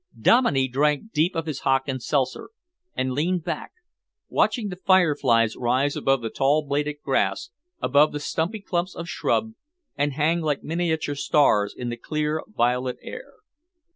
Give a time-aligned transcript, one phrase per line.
[0.19, 2.49] Dominey drank deep of his hock and seltzer
[2.95, 3.73] and leaned back,
[4.29, 7.51] watching the fireflies rise above the tall bladed grass,
[7.83, 9.53] above the stumpy clumps of shrub,
[9.95, 13.33] and hang like miniature stars in the clear, violet air.